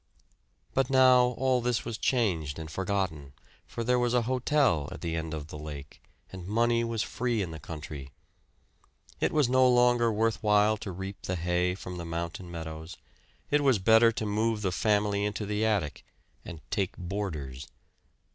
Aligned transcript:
But 0.73 0.89
now 0.89 1.25
all 1.37 1.61
this 1.61 1.85
was 1.85 1.95
changed 1.99 2.57
and 2.57 2.71
forgotten; 2.71 3.33
for 3.67 3.83
there 3.83 3.99
was 3.99 4.15
a 4.15 4.23
hotel 4.23 4.89
at 4.91 5.01
the 5.01 5.15
end 5.15 5.31
of 5.31 5.49
the 5.49 5.59
lake, 5.59 6.01
and 6.31 6.47
money 6.47 6.83
was 6.83 7.03
free 7.03 7.39
in 7.43 7.51
the 7.51 7.59
country. 7.59 8.09
It 9.19 9.31
was 9.31 9.47
no 9.47 9.69
longer 9.69 10.11
worth 10.11 10.41
while 10.41 10.75
to 10.77 10.91
reap 10.91 11.21
the 11.21 11.35
hay 11.35 11.75
from 11.75 11.97
the 11.97 12.05
mountain 12.05 12.49
meadows; 12.49 12.97
it 13.51 13.61
was 13.63 13.77
better 13.77 14.11
to 14.13 14.25
move 14.25 14.63
the 14.63 14.71
family 14.71 15.23
into 15.23 15.45
the 15.45 15.63
attic, 15.63 16.03
and 16.43 16.61
"take 16.71 16.97
boarders." 16.97 17.67